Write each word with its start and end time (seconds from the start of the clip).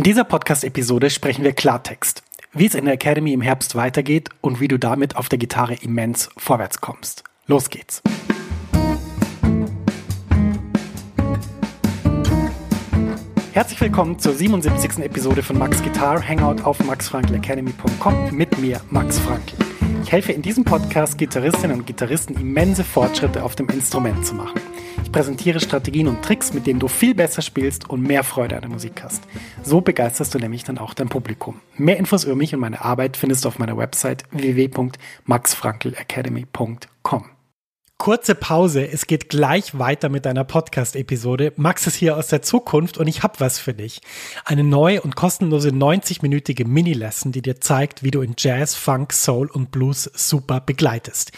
In 0.00 0.04
dieser 0.04 0.24
Podcast-Episode 0.24 1.10
sprechen 1.10 1.44
wir 1.44 1.52
Klartext, 1.52 2.22
wie 2.54 2.64
es 2.64 2.74
in 2.74 2.86
der 2.86 2.94
Academy 2.94 3.34
im 3.34 3.42
Herbst 3.42 3.74
weitergeht 3.74 4.30
und 4.40 4.58
wie 4.58 4.66
du 4.66 4.78
damit 4.78 5.14
auf 5.14 5.28
der 5.28 5.38
Gitarre 5.38 5.74
immens 5.74 6.30
vorwärts 6.38 6.80
kommst. 6.80 7.22
Los 7.46 7.68
geht's! 7.68 8.00
Herzlich 13.52 13.78
willkommen 13.78 14.18
zur 14.18 14.32
77. 14.32 15.04
Episode 15.04 15.42
von 15.42 15.58
Max 15.58 15.82
Guitar 15.82 16.26
Hangout 16.26 16.62
auf 16.64 16.82
maxfrankelacademy.com 16.82 18.34
mit 18.34 18.56
mir, 18.58 18.80
Max 18.88 19.18
Frankl. 19.18 19.54
Ich 20.02 20.10
helfe 20.10 20.32
in 20.32 20.40
diesem 20.40 20.64
Podcast 20.64 21.18
Gitarristinnen 21.18 21.80
und 21.80 21.86
Gitarristen 21.86 22.40
immense 22.40 22.84
Fortschritte 22.84 23.44
auf 23.44 23.54
dem 23.54 23.68
Instrument 23.68 24.24
zu 24.24 24.34
machen. 24.34 24.62
Ich 25.02 25.12
präsentiere 25.12 25.60
Strategien 25.60 26.08
und 26.08 26.22
Tricks, 26.22 26.54
mit 26.54 26.66
denen 26.66 26.80
du 26.80 26.88
viel 26.88 27.14
besser 27.14 27.42
spielst 27.42 27.90
und 27.90 28.02
mehr 28.02 28.24
Freude 28.24 28.56
an 28.56 28.62
der 28.62 28.70
Musik 28.70 29.02
hast. 29.02 29.22
So 29.62 29.80
begeisterst 29.80 30.34
du 30.34 30.38
nämlich 30.38 30.64
dann 30.64 30.78
auch 30.78 30.94
dein 30.94 31.08
Publikum. 31.08 31.60
Mehr 31.76 31.96
Infos 31.96 32.24
über 32.24 32.34
mich 32.36 32.54
und 32.54 32.60
meine 32.60 32.84
Arbeit 32.84 33.16
findest 33.16 33.44
du 33.44 33.48
auf 33.48 33.58
meiner 33.58 33.76
Website 33.76 34.24
www.maxfrankelacademy.com. 34.30 37.24
Kurze 38.00 38.34
Pause, 38.34 38.90
es 38.90 39.06
geht 39.06 39.28
gleich 39.28 39.78
weiter 39.78 40.08
mit 40.08 40.24
deiner 40.24 40.42
Podcast-Episode. 40.42 41.52
Max 41.56 41.86
ist 41.86 41.96
hier 41.96 42.16
aus 42.16 42.28
der 42.28 42.40
Zukunft 42.40 42.96
und 42.96 43.06
ich 43.06 43.22
habe 43.22 43.40
was 43.40 43.58
für 43.58 43.74
dich. 43.74 44.00
Eine 44.46 44.64
neue 44.64 45.02
und 45.02 45.16
kostenlose 45.16 45.68
90-minütige 45.68 46.66
Mini-Lesson, 46.66 47.30
die 47.30 47.42
dir 47.42 47.60
zeigt, 47.60 48.02
wie 48.02 48.10
du 48.10 48.22
in 48.22 48.36
Jazz, 48.38 48.74
Funk, 48.74 49.12
Soul 49.12 49.50
und 49.50 49.70
Blues 49.70 50.10
super 50.14 50.62
begleitest. 50.62 51.32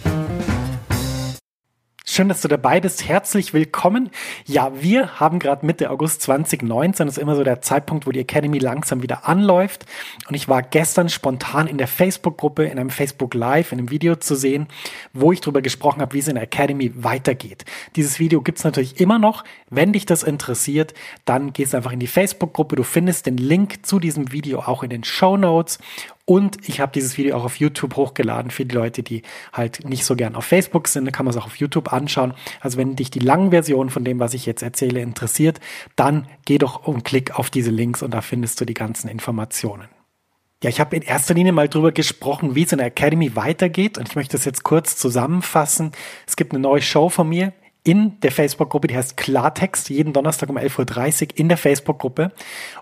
Schön, 2.14 2.28
dass 2.28 2.42
du 2.42 2.46
dabei 2.46 2.78
bist. 2.78 3.08
Herzlich 3.08 3.54
willkommen. 3.54 4.08
Ja, 4.46 4.70
wir 4.80 5.18
haben 5.18 5.40
gerade 5.40 5.66
Mitte 5.66 5.90
August 5.90 6.22
2019. 6.22 7.06
Das 7.06 7.16
ist 7.16 7.20
immer 7.20 7.34
so 7.34 7.42
der 7.42 7.60
Zeitpunkt, 7.60 8.06
wo 8.06 8.12
die 8.12 8.20
Academy 8.20 8.60
langsam 8.60 9.02
wieder 9.02 9.26
anläuft. 9.28 9.84
Und 10.28 10.36
ich 10.36 10.46
war 10.46 10.62
gestern 10.62 11.08
spontan 11.08 11.66
in 11.66 11.76
der 11.76 11.88
Facebook-Gruppe, 11.88 12.66
in 12.66 12.78
einem 12.78 12.90
Facebook 12.90 13.34
Live, 13.34 13.72
in 13.72 13.80
einem 13.80 13.90
Video 13.90 14.14
zu 14.14 14.36
sehen, 14.36 14.68
wo 15.12 15.32
ich 15.32 15.40
darüber 15.40 15.60
gesprochen 15.60 16.02
habe, 16.02 16.14
wie 16.14 16.20
es 16.20 16.28
in 16.28 16.36
der 16.36 16.44
Academy 16.44 16.92
weitergeht. 16.94 17.64
Dieses 17.96 18.20
Video 18.20 18.42
gibt's 18.42 18.62
natürlich 18.62 19.00
immer 19.00 19.18
noch. 19.18 19.42
Wenn 19.68 19.92
dich 19.92 20.06
das 20.06 20.22
interessiert, 20.22 20.94
dann 21.24 21.52
gehst 21.52 21.74
einfach 21.74 21.90
in 21.90 21.98
die 21.98 22.06
Facebook-Gruppe. 22.06 22.76
Du 22.76 22.84
findest 22.84 23.26
den 23.26 23.38
Link 23.38 23.84
zu 23.84 23.98
diesem 23.98 24.30
Video 24.30 24.60
auch 24.60 24.84
in 24.84 24.90
den 24.90 25.02
Show 25.02 25.36
Notes. 25.36 25.80
Und 26.26 26.66
ich 26.66 26.80
habe 26.80 26.92
dieses 26.92 27.18
Video 27.18 27.36
auch 27.36 27.44
auf 27.44 27.56
YouTube 27.56 27.96
hochgeladen 27.96 28.50
für 28.50 28.64
die 28.64 28.74
Leute, 28.74 29.02
die 29.02 29.22
halt 29.52 29.84
nicht 29.84 30.06
so 30.06 30.16
gern 30.16 30.36
auf 30.36 30.46
Facebook 30.46 30.88
sind. 30.88 31.04
Da 31.04 31.10
kann 31.10 31.26
man 31.26 31.34
es 31.34 31.40
auch 31.40 31.46
auf 31.46 31.56
YouTube 31.56 31.92
anschauen. 31.92 32.32
Also 32.60 32.78
wenn 32.78 32.96
dich 32.96 33.10
die 33.10 33.18
langen 33.18 33.50
Versionen 33.50 33.90
von 33.90 34.04
dem, 34.04 34.20
was 34.20 34.32
ich 34.32 34.46
jetzt 34.46 34.62
erzähle, 34.62 35.00
interessiert, 35.00 35.60
dann 35.96 36.26
geh 36.46 36.56
doch 36.56 36.86
und 36.86 37.04
klick 37.04 37.38
auf 37.38 37.50
diese 37.50 37.70
Links 37.70 38.02
und 38.02 38.12
da 38.12 38.22
findest 38.22 38.58
du 38.60 38.64
die 38.64 38.74
ganzen 38.74 39.08
Informationen. 39.08 39.88
Ja, 40.62 40.70
ich 40.70 40.80
habe 40.80 40.96
in 40.96 41.02
erster 41.02 41.34
Linie 41.34 41.52
mal 41.52 41.68
drüber 41.68 41.92
gesprochen, 41.92 42.54
wie 42.54 42.62
es 42.62 42.72
in 42.72 42.78
der 42.78 42.86
Academy 42.86 43.36
weitergeht 43.36 43.98
und 43.98 44.08
ich 44.08 44.16
möchte 44.16 44.34
das 44.38 44.46
jetzt 44.46 44.62
kurz 44.62 44.96
zusammenfassen. 44.96 45.92
Es 46.26 46.36
gibt 46.36 46.52
eine 46.52 46.60
neue 46.60 46.80
Show 46.80 47.10
von 47.10 47.28
mir, 47.28 47.52
in 47.86 48.18
der 48.20 48.32
Facebook-Gruppe, 48.32 48.88
die 48.88 48.96
heißt 48.96 49.18
Klartext, 49.18 49.90
jeden 49.90 50.14
Donnerstag 50.14 50.48
um 50.48 50.56
11.30 50.56 51.22
Uhr 51.22 51.38
in 51.38 51.48
der 51.50 51.58
Facebook-Gruppe. 51.58 52.32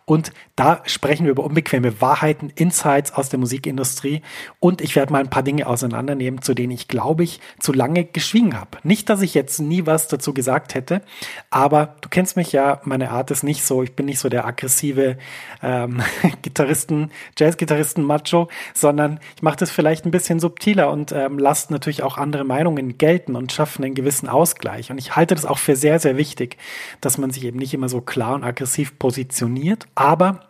Und 0.04 0.32
da 0.54 0.80
sprechen 0.86 1.24
wir 1.24 1.32
über 1.32 1.42
unbequeme 1.42 2.00
Wahrheiten, 2.00 2.52
Insights 2.54 3.12
aus 3.12 3.28
der 3.28 3.40
Musikindustrie. 3.40 4.22
Und 4.60 4.80
ich 4.80 4.94
werde 4.94 5.12
mal 5.12 5.18
ein 5.18 5.30
paar 5.30 5.42
Dinge 5.42 5.66
auseinandernehmen, 5.66 6.40
zu 6.42 6.54
denen 6.54 6.70
ich, 6.70 6.86
glaube 6.86 7.24
ich, 7.24 7.40
zu 7.58 7.72
lange 7.72 8.04
geschwiegen 8.04 8.58
habe. 8.58 8.78
Nicht, 8.84 9.08
dass 9.08 9.22
ich 9.22 9.34
jetzt 9.34 9.58
nie 9.58 9.86
was 9.86 10.06
dazu 10.06 10.32
gesagt 10.32 10.74
hätte, 10.74 11.02
aber 11.50 11.96
du 12.00 12.08
kennst 12.08 12.36
mich 12.36 12.52
ja, 12.52 12.80
meine 12.84 13.10
Art 13.10 13.32
ist 13.32 13.42
nicht 13.42 13.64
so, 13.64 13.82
ich 13.82 13.96
bin 13.96 14.06
nicht 14.06 14.20
so 14.20 14.28
der 14.28 14.46
aggressive 14.46 15.18
ähm, 15.62 16.00
Gitarristen, 16.42 17.10
Jazz-Gitarristen-Macho, 17.36 18.48
sondern 18.72 19.18
ich 19.34 19.42
mache 19.42 19.56
das 19.56 19.72
vielleicht 19.72 20.04
ein 20.04 20.12
bisschen 20.12 20.38
subtiler 20.38 20.92
und 20.92 21.10
ähm, 21.10 21.38
lasst 21.40 21.72
natürlich 21.72 22.04
auch 22.04 22.18
andere 22.18 22.44
Meinungen 22.44 22.98
gelten 22.98 23.34
und 23.34 23.50
schaffe 23.50 23.82
einen 23.82 23.94
gewissen 23.94 24.28
Ausgleich. 24.28 24.91
Und 24.92 24.98
ich 24.98 25.16
halte 25.16 25.34
das 25.34 25.44
auch 25.44 25.58
für 25.58 25.74
sehr, 25.74 25.98
sehr 25.98 26.16
wichtig, 26.16 26.56
dass 27.00 27.18
man 27.18 27.30
sich 27.30 27.44
eben 27.44 27.58
nicht 27.58 27.74
immer 27.74 27.88
so 27.88 28.00
klar 28.00 28.34
und 28.34 28.44
aggressiv 28.44 28.98
positioniert. 28.98 29.86
Aber 29.94 30.40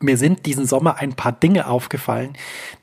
mir 0.00 0.16
sind 0.16 0.46
diesen 0.46 0.66
Sommer 0.66 0.98
ein 0.98 1.14
paar 1.14 1.32
Dinge 1.32 1.66
aufgefallen, 1.66 2.34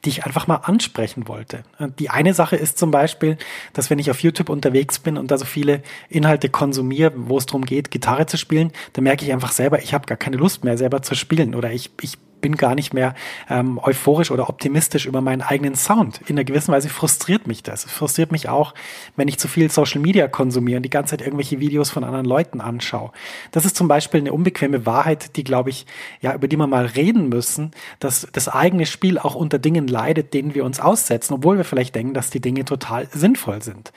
die 0.04 0.10
ich 0.10 0.26
einfach 0.26 0.48
mal 0.48 0.58
ansprechen 0.58 1.28
wollte. 1.28 1.64
Die 2.00 2.10
eine 2.10 2.34
Sache 2.34 2.56
ist 2.56 2.78
zum 2.78 2.92
Beispiel, 2.92 3.38
dass 3.74 3.90
wenn 3.90 4.00
ich 4.00 4.12
auf 4.12 4.22
YouTube 4.22 4.50
unterwegs 4.50 5.00
bin 5.00 5.18
und 5.18 5.32
da 5.32 5.38
so 5.38 5.46
viele 5.46 5.82
Inhalte 6.10 6.50
konsumiere, 6.50 7.14
wo 7.16 7.38
es 7.38 7.46
darum 7.46 7.66
geht, 7.66 7.92
Gitarre 7.92 8.26
zu 8.26 8.38
spielen, 8.38 8.72
dann 8.94 9.04
merke 9.06 9.24
ich 9.24 9.32
einfach 9.32 9.52
selber, 9.52 9.82
ich 9.82 9.94
habe 9.94 10.08
gar 10.08 10.18
keine 10.18 10.38
Lust 10.38 10.64
mehr 10.64 10.78
selber 10.78 11.02
zu 11.02 11.16
spielen 11.16 11.56
oder 11.56 11.72
ich, 11.72 11.92
ich 12.02 12.18
bin 12.46 12.58
gar 12.58 12.76
nicht 12.76 12.94
mehr 12.94 13.16
ähm, 13.50 13.80
euphorisch 13.82 14.30
oder 14.30 14.50
optimistisch 14.50 15.08
über 15.08 15.20
meinen 15.20 15.42
eigenen 15.42 15.74
Sound. 15.74 16.22
In 16.28 16.36
einer 16.36 16.44
gewissen 16.44 16.72
Weise 16.72 16.90
frustriert 16.90 17.48
mich 17.48 17.64
das. 17.64 17.86
Es 17.86 17.92
frustriert 17.92 18.32
mich 18.32 18.50
auch, 18.50 18.76
wenn 19.16 19.28
ich 19.28 19.40
zu 19.40 19.48
viel 19.48 19.72
Social 19.72 20.00
Media 20.00 20.28
konsumiere 20.28 20.78
und 20.78 20.84
die 20.84 20.92
ganze 20.92 21.18
Zeit 21.18 21.26
irgendwelche 21.26 21.60
Videos 21.60 21.90
von 21.90 22.04
anderen 22.04 22.28
Leuten 22.28 22.62
anschaue. 22.62 23.10
Das 23.50 23.66
ist 23.66 23.76
zum 23.76 23.88
Beispiel 23.88 24.20
eine 24.20 24.32
unbequeme 24.32 24.86
Wahrheit, 24.86 25.38
die, 25.38 25.44
glaube 25.44 25.72
ich, 25.72 25.88
ja, 26.22 26.36
über 26.36 26.48
die 26.48 26.56
wir 26.56 26.68
mal 26.68 26.86
reden 26.86 27.30
müssen, 27.30 27.72
dass 28.00 28.28
das 28.32 28.48
eigene 28.48 28.86
Spiel 28.86 29.18
auch 29.18 29.34
unter 29.34 29.58
Dingen 29.58 29.88
leidet, 29.88 30.36
denen 30.36 30.54
wir 30.54 30.66
uns 30.66 30.80
aussetzen, 30.80 31.34
obwohl 31.34 31.58
wir 31.58 31.66
vielleicht 31.66 31.96
denken, 31.96 32.14
dass 32.14 32.30
die 32.30 32.42
Dinge 32.42 32.64
total 32.64 33.08
sinnvoll 33.12 33.64
sind. 33.64 33.92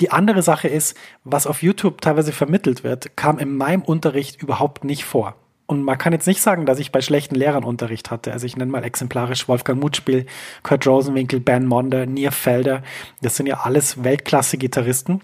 Die 0.00 0.10
andere 0.10 0.40
Sache 0.40 0.68
ist, 0.68 0.96
was 1.24 1.46
auf 1.46 1.62
YouTube 1.62 2.00
teilweise 2.00 2.32
vermittelt 2.32 2.84
wird, 2.84 3.18
kam 3.18 3.38
in 3.38 3.54
meinem 3.54 3.82
Unterricht 3.82 4.42
überhaupt 4.42 4.82
nicht 4.82 5.04
vor. 5.04 5.34
Und 5.66 5.82
man 5.82 5.98
kann 5.98 6.12
jetzt 6.12 6.26
nicht 6.26 6.40
sagen, 6.40 6.64
dass 6.64 6.78
ich 6.78 6.92
bei 6.92 7.00
schlechten 7.00 7.34
Lehrern 7.34 7.64
Unterricht 7.64 8.10
hatte. 8.10 8.32
Also 8.32 8.46
ich 8.46 8.56
nenne 8.56 8.70
mal 8.70 8.84
exemplarisch 8.84 9.48
Wolfgang 9.48 9.80
Mutspiel, 9.80 10.26
Kurt 10.62 10.86
Rosenwinkel, 10.86 11.40
Ben 11.40 11.66
Monder, 11.66 12.06
Nier 12.06 12.30
Felder. 12.32 12.82
Das 13.20 13.36
sind 13.36 13.46
ja 13.46 13.60
alles 13.60 14.04
Weltklasse-Gitarristen. 14.04 15.22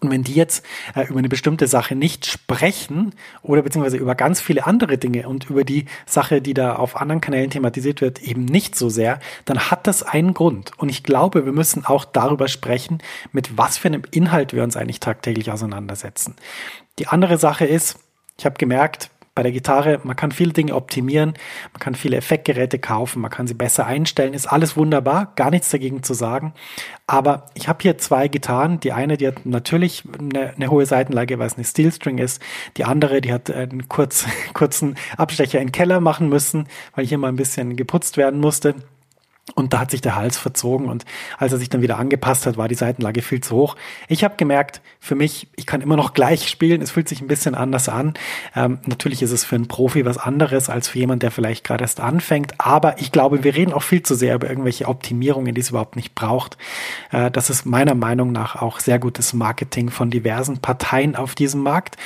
Und 0.00 0.10
wenn 0.10 0.24
die 0.24 0.34
jetzt 0.34 0.64
äh, 0.96 1.06
über 1.06 1.18
eine 1.18 1.28
bestimmte 1.28 1.66
Sache 1.66 1.94
nicht 1.94 2.26
sprechen 2.26 3.14
oder 3.42 3.62
beziehungsweise 3.62 3.98
über 3.98 4.14
ganz 4.14 4.40
viele 4.40 4.66
andere 4.66 4.98
Dinge 4.98 5.28
und 5.28 5.50
über 5.50 5.64
die 5.64 5.86
Sache, 6.06 6.40
die 6.40 6.54
da 6.54 6.74
auf 6.76 6.96
anderen 6.96 7.20
Kanälen 7.20 7.50
thematisiert 7.50 8.00
wird, 8.00 8.20
eben 8.22 8.44
nicht 8.44 8.74
so 8.74 8.88
sehr, 8.88 9.20
dann 9.44 9.70
hat 9.70 9.86
das 9.86 10.02
einen 10.02 10.34
Grund. 10.34 10.72
Und 10.78 10.88
ich 10.88 11.02
glaube, 11.02 11.44
wir 11.44 11.52
müssen 11.52 11.84
auch 11.84 12.04
darüber 12.04 12.48
sprechen, 12.48 12.98
mit 13.32 13.56
was 13.56 13.78
für 13.78 13.88
einem 13.88 14.02
Inhalt 14.10 14.54
wir 14.54 14.64
uns 14.64 14.76
eigentlich 14.76 15.00
tagtäglich 15.00 15.52
auseinandersetzen. 15.52 16.34
Die 16.98 17.06
andere 17.06 17.38
Sache 17.38 17.66
ist, 17.66 17.98
ich 18.38 18.44
habe 18.44 18.56
gemerkt, 18.56 19.11
bei 19.34 19.42
der 19.42 19.52
Gitarre, 19.52 20.00
man 20.04 20.14
kann 20.14 20.30
viele 20.30 20.52
Dinge 20.52 20.74
optimieren, 20.74 21.34
man 21.72 21.80
kann 21.80 21.94
viele 21.94 22.18
Effektgeräte 22.18 22.78
kaufen, 22.78 23.22
man 23.22 23.30
kann 23.30 23.46
sie 23.46 23.54
besser 23.54 23.86
einstellen, 23.86 24.34
ist 24.34 24.46
alles 24.46 24.76
wunderbar, 24.76 25.32
gar 25.36 25.50
nichts 25.50 25.70
dagegen 25.70 26.02
zu 26.02 26.12
sagen. 26.12 26.52
Aber 27.06 27.46
ich 27.54 27.68
habe 27.68 27.78
hier 27.82 27.98
zwei 27.98 28.28
Gitarren. 28.28 28.80
Die 28.80 28.92
eine, 28.92 29.16
die 29.16 29.26
hat 29.26 29.44
natürlich 29.44 30.04
eine, 30.18 30.54
eine 30.54 30.70
hohe 30.70 30.86
Seitenlage, 30.86 31.38
weil 31.38 31.46
es 31.46 31.56
eine 31.56 31.64
Steelstring 31.64 32.18
ist. 32.18 32.42
Die 32.76 32.84
andere, 32.84 33.20
die 33.20 33.32
hat 33.32 33.50
einen 33.50 33.88
kurz, 33.88 34.26
kurzen 34.54 34.96
Abstecher 35.16 35.60
in 35.60 35.68
den 35.68 35.72
Keller 35.72 36.00
machen 36.00 36.28
müssen, 36.28 36.68
weil 36.94 37.06
hier 37.06 37.18
mal 37.18 37.28
ein 37.28 37.36
bisschen 37.36 37.76
geputzt 37.76 38.16
werden 38.16 38.40
musste. 38.40 38.74
Und 39.56 39.72
da 39.72 39.80
hat 39.80 39.90
sich 39.90 40.00
der 40.00 40.14
Hals 40.14 40.38
verzogen 40.38 40.88
und 40.88 41.04
als 41.36 41.52
er 41.52 41.58
sich 41.58 41.68
dann 41.68 41.82
wieder 41.82 41.98
angepasst 41.98 42.46
hat, 42.46 42.56
war 42.56 42.68
die 42.68 42.76
Seitenlage 42.76 43.22
viel 43.22 43.40
zu 43.40 43.56
hoch. 43.56 43.76
Ich 44.06 44.22
habe 44.22 44.36
gemerkt, 44.36 44.80
für 45.00 45.16
mich, 45.16 45.48
ich 45.56 45.66
kann 45.66 45.80
immer 45.80 45.96
noch 45.96 46.14
gleich 46.14 46.48
spielen, 46.48 46.80
es 46.80 46.92
fühlt 46.92 47.08
sich 47.08 47.20
ein 47.20 47.26
bisschen 47.26 47.56
anders 47.56 47.88
an. 47.88 48.14
Ähm, 48.54 48.78
natürlich 48.86 49.20
ist 49.20 49.32
es 49.32 49.44
für 49.44 49.56
einen 49.56 49.66
Profi 49.66 50.04
was 50.06 50.16
anderes 50.16 50.70
als 50.70 50.86
für 50.86 51.00
jemand, 51.00 51.24
der 51.24 51.32
vielleicht 51.32 51.64
gerade 51.64 51.82
erst 51.82 51.98
anfängt, 51.98 52.54
aber 52.58 53.00
ich 53.00 53.10
glaube, 53.10 53.42
wir 53.42 53.56
reden 53.56 53.72
auch 53.72 53.82
viel 53.82 54.02
zu 54.02 54.14
sehr 54.14 54.36
über 54.36 54.48
irgendwelche 54.48 54.86
Optimierungen, 54.86 55.56
die 55.56 55.60
es 55.60 55.70
überhaupt 55.70 55.96
nicht 55.96 56.14
braucht. 56.14 56.56
Äh, 57.10 57.32
das 57.32 57.50
ist 57.50 57.66
meiner 57.66 57.96
Meinung 57.96 58.30
nach 58.30 58.62
auch 58.62 58.78
sehr 58.78 59.00
gutes 59.00 59.32
Marketing 59.32 59.90
von 59.90 60.08
diversen 60.08 60.58
Parteien 60.58 61.16
auf 61.16 61.34
diesem 61.34 61.62
Markt. 61.62 61.96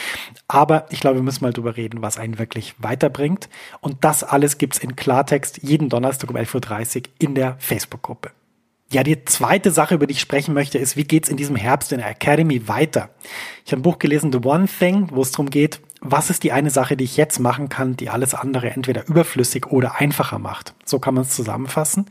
Aber 0.49 0.87
ich 0.91 1.01
glaube, 1.01 1.17
wir 1.17 1.23
müssen 1.23 1.45
mal 1.45 1.53
drüber 1.53 1.77
reden, 1.77 2.01
was 2.01 2.19
einen 2.19 2.39
wirklich 2.39 2.75
weiterbringt. 2.79 3.51
Und 3.81 4.05
das 4.05 4.25
alles 4.25 4.57
gibt's 4.57 4.79
in 4.79 4.97
Klartext 4.97 5.59
jeden 5.63 5.91
Donnerstag 5.91 6.31
um 6.31 6.37
11.30 6.37 6.97
Uhr 6.97 7.03
in 7.27 7.35
der 7.35 7.57
Facebook-Gruppe. 7.59 8.31
Ja, 8.93 9.03
die 9.03 9.25
zweite 9.25 9.73
Sache, 9.73 9.97
über 9.97 10.07
die 10.07 10.13
ich 10.13 10.21
sprechen 10.21 10.55
möchte, 10.55 10.79
ist, 10.79 10.97
wie 10.97 11.05
geht's 11.05 11.29
in 11.29 11.37
diesem 11.37 11.57
Herbst 11.57 11.91
in 11.91 11.99
der 11.99 12.09
Academy 12.09 12.69
weiter? 12.69 13.11
Ich 13.65 13.73
habe 13.73 13.81
ein 13.81 13.83
Buch 13.83 13.99
gelesen, 13.99 14.33
The 14.33 14.39
One 14.45 14.67
Thing, 14.67 15.09
wo 15.11 15.23
es 15.23 15.33
darum 15.33 15.51
geht, 15.51 15.81
was 16.01 16.31
ist 16.31 16.45
die 16.45 16.53
eine 16.53 16.71
Sache, 16.71 16.97
die 16.97 17.05
ich 17.05 17.17
jetzt 17.17 17.41
machen 17.41 17.69
kann, 17.69 17.97
die 17.97 18.11
alles 18.11 18.35
andere 18.35 18.71
entweder 18.71 19.09
überflüssig 19.09 19.67
oder 19.67 19.97
einfacher 19.97 20.39
macht. 20.39 20.75
So 20.85 21.01
kann 21.01 21.15
man 21.15 21.25
es 21.25 21.31
zusammenfassen. 21.31 22.07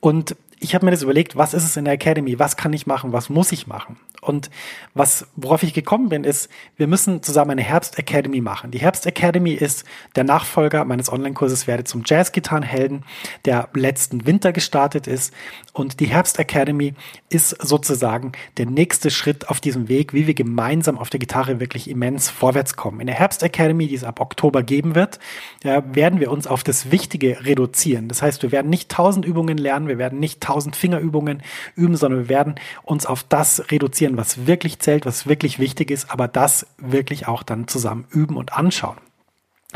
Und 0.00 0.36
ich 0.60 0.74
habe 0.74 0.84
mir 0.84 0.90
das 0.90 1.02
überlegt, 1.02 1.34
was 1.34 1.54
ist 1.54 1.64
es 1.64 1.76
in 1.76 1.86
der 1.86 1.94
Academy? 1.94 2.38
Was 2.38 2.56
kann 2.56 2.74
ich 2.74 2.86
machen? 2.86 3.12
Was 3.12 3.30
muss 3.30 3.50
ich 3.50 3.66
machen? 3.66 3.98
Und 4.22 4.50
was, 4.94 5.26
worauf 5.34 5.64
ich 5.64 5.74
gekommen 5.74 6.08
bin, 6.08 6.22
ist, 6.22 6.48
wir 6.76 6.86
müssen 6.86 7.24
zusammen 7.24 7.50
eine 7.50 7.62
Herbst 7.62 7.98
Academy 7.98 8.40
machen. 8.40 8.70
Die 8.70 8.78
Herbst 8.78 9.04
Academy 9.04 9.52
ist 9.52 9.84
der 10.14 10.22
Nachfolger 10.22 10.84
meines 10.84 11.12
Online-Kurses 11.12 11.66
Werde 11.66 11.82
zum 11.82 12.04
Jazz-Gitarrenhelden, 12.06 13.04
der 13.44 13.68
letzten 13.74 14.24
Winter 14.24 14.52
gestartet 14.52 15.08
ist. 15.08 15.34
Und 15.72 15.98
die 15.98 16.06
Herbst 16.06 16.38
Academy 16.38 16.94
ist 17.30 17.50
sozusagen 17.60 18.30
der 18.58 18.66
nächste 18.66 19.10
Schritt 19.10 19.48
auf 19.48 19.60
diesem 19.60 19.88
Weg, 19.88 20.14
wie 20.14 20.28
wir 20.28 20.34
gemeinsam 20.34 20.98
auf 20.98 21.10
der 21.10 21.18
Gitarre 21.18 21.58
wirklich 21.58 21.90
immens 21.90 22.30
vorwärts 22.30 22.76
kommen. 22.76 23.00
In 23.00 23.08
der 23.08 23.16
Herbst 23.16 23.42
Academy, 23.42 23.88
die 23.88 23.96
es 23.96 24.04
ab 24.04 24.20
Oktober 24.20 24.62
geben 24.62 24.94
wird, 24.94 25.18
werden 25.62 26.20
wir 26.20 26.30
uns 26.30 26.46
auf 26.46 26.62
das 26.62 26.92
Wichtige 26.92 27.44
reduzieren. 27.44 28.06
Das 28.06 28.22
heißt, 28.22 28.44
wir 28.44 28.52
werden 28.52 28.70
nicht 28.70 28.88
tausend 28.88 29.24
Übungen 29.24 29.58
lernen, 29.58 29.88
wir 29.88 29.98
werden 29.98 30.20
nicht 30.20 30.40
tausend 30.40 30.76
Fingerübungen 30.76 31.42
üben, 31.74 31.96
sondern 31.96 32.20
wir 32.20 32.28
werden 32.28 32.54
uns 32.84 33.04
auf 33.04 33.24
das 33.24 33.72
reduzieren, 33.72 34.11
was 34.16 34.46
wirklich 34.46 34.78
zählt, 34.78 35.06
was 35.06 35.26
wirklich 35.26 35.58
wichtig 35.58 35.90
ist, 35.90 36.10
aber 36.10 36.28
das 36.28 36.66
wirklich 36.78 37.28
auch 37.28 37.42
dann 37.42 37.68
zusammen 37.68 38.06
üben 38.10 38.36
und 38.36 38.52
anschauen 38.52 38.98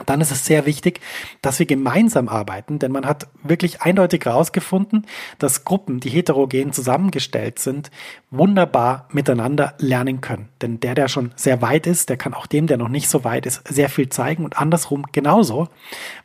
dann 0.05 0.21
ist 0.21 0.31
es 0.31 0.45
sehr 0.45 0.67
wichtig, 0.67 1.01
dass 1.41 1.59
wir 1.59 1.67
gemeinsam 1.67 2.29
arbeiten, 2.29 2.79
denn 2.79 2.93
man 2.93 3.07
hat 3.07 3.29
wirklich 3.43 3.81
eindeutig 3.81 4.25
herausgefunden, 4.25 5.07
dass 5.39 5.65
Gruppen, 5.65 6.01
die 6.01 6.11
heterogen 6.11 6.73
zusammengestellt 6.73 7.59
sind, 7.59 7.91
wunderbar 8.31 9.09
miteinander 9.13 9.75
lernen 9.79 10.21
können. 10.21 10.51
Denn 10.61 10.81
der, 10.81 10.95
der 10.95 11.09
schon 11.09 11.33
sehr 11.37 11.63
weit 11.63 11.87
ist, 11.87 12.11
der 12.11 12.19
kann 12.19 12.35
auch 12.35 12.47
dem, 12.47 12.67
der 12.67 12.77
noch 12.77 12.89
nicht 12.89 13.09
so 13.09 13.25
weit 13.25 13.47
ist, 13.47 13.67
sehr 13.67 13.89
viel 13.89 14.11
zeigen 14.11 14.45
und 14.45 14.59
andersrum 14.59 15.07
genauso, 15.13 15.69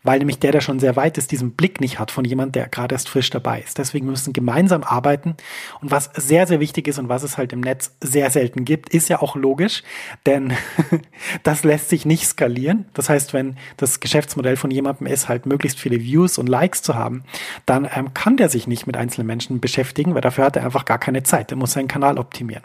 weil 0.03 0.19
nämlich 0.19 0.39
der, 0.39 0.51
der 0.51 0.61
schon 0.61 0.79
sehr 0.79 0.97
weit 0.97 1.17
ist, 1.17 1.31
diesen 1.31 1.51
Blick 1.51 1.79
nicht 1.79 1.97
hat 1.97 2.11
von 2.11 2.25
jemand, 2.25 2.55
der 2.55 2.67
gerade 2.67 2.95
erst 2.95 3.07
frisch 3.07 3.29
dabei 3.29 3.61
ist. 3.61 3.77
Deswegen 3.77 4.07
müssen 4.07 4.33
gemeinsam 4.33 4.83
arbeiten 4.83 5.35
und 5.79 5.91
was 5.91 6.09
sehr, 6.15 6.45
sehr 6.45 6.59
wichtig 6.59 6.87
ist 6.89 6.99
und 6.99 7.07
was 7.07 7.23
es 7.23 7.37
halt 7.37 7.53
im 7.53 7.61
Netz 7.61 7.95
sehr 8.01 8.29
selten 8.31 8.65
gibt, 8.65 8.89
ist 8.89 9.07
ja 9.07 9.21
auch 9.21 9.35
logisch, 9.37 9.83
denn 10.25 10.53
das 11.43 11.63
lässt 11.63 11.89
sich 11.89 12.05
nicht 12.05 12.25
skalieren. 12.25 12.85
Das 12.93 13.07
heißt, 13.07 13.33
wenn 13.33 13.55
das 13.77 13.99
Geschäftsmodell 13.99 14.57
von 14.57 14.71
jemandem 14.71 15.07
ist, 15.07 15.29
halt 15.29 15.45
möglichst 15.45 15.79
viele 15.79 15.99
Views 16.01 16.37
und 16.37 16.47
Likes 16.47 16.81
zu 16.81 16.95
haben, 16.95 17.23
dann 17.65 17.89
ähm, 17.93 18.13
kann 18.13 18.37
der 18.37 18.49
sich 18.49 18.67
nicht 18.67 18.87
mit 18.87 18.97
einzelnen 18.97 19.27
Menschen 19.27 19.59
beschäftigen, 19.59 20.13
weil 20.13 20.21
dafür 20.21 20.45
hat 20.45 20.55
er 20.55 20.65
einfach 20.65 20.85
gar 20.85 20.99
keine 20.99 21.23
Zeit. 21.23 21.49
Der 21.51 21.57
muss 21.57 21.73
seinen 21.73 21.87
Kanal 21.87 22.17
optimieren. 22.17 22.63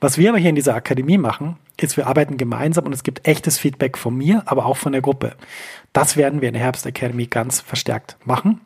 Was 0.00 0.18
wir 0.18 0.30
aber 0.30 0.38
hier 0.38 0.50
in 0.50 0.56
dieser 0.56 0.74
Akademie 0.74 1.18
machen, 1.18 1.56
ist, 1.80 1.96
wir 1.96 2.06
arbeiten 2.06 2.36
gemeinsam 2.36 2.86
und 2.86 2.92
es 2.92 3.02
gibt 3.02 3.26
echtes 3.26 3.58
Feedback 3.58 3.96
von 3.96 4.16
mir, 4.16 4.42
aber 4.46 4.66
auch 4.66 4.76
von 4.76 4.92
der 4.92 5.02
Gruppe. 5.02 5.36
Das 5.92 6.16
werden 6.16 6.40
wir 6.40 6.48
in 6.48 6.54
der 6.54 6.62
Herbst 6.62 6.86
Academy 6.86 7.26
ganz 7.26 7.60
verstärkt 7.60 8.16
machen. 8.24 8.60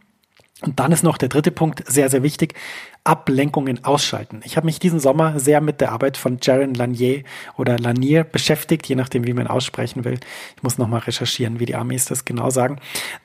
Und 0.63 0.79
dann 0.79 0.93
ist 0.93 1.03
noch 1.03 1.19
der 1.19 1.29
dritte 1.29 1.51
Punkt 1.51 1.83
sehr, 1.91 2.09
sehr 2.09 2.23
wichtig. 2.23 2.55
Ablenkungen 3.05 3.85
ausschalten. 3.85 4.43
Ich 4.45 4.57
habe 4.57 4.67
mich 4.67 4.79
diesen 4.79 5.01
Sommer 5.01 5.41
sehr 5.41 5.61
mit 5.61 5.81
der 5.81 5.91
Arbeit 5.91 6.17
von 6.17 6.39
Jaron 6.41 6.75
Lanier 6.75 7.25
oder 7.57 7.77
Lanier 7.77 8.23
beschäftigt, 8.23 8.87
je 8.87 8.95
nachdem, 8.95 9.27
wie 9.27 9.33
man 9.33 9.49
aussprechen 9.49 10.05
will. 10.05 10.21
Ich 10.57 10.63
muss 10.63 10.79
nochmal 10.79 11.01
recherchieren, 11.01 11.59
wie 11.59 11.67
die 11.67 11.75
Amis 11.75 12.05
das 12.05 12.25
genau 12.25 12.51
sagen. 12.51 12.79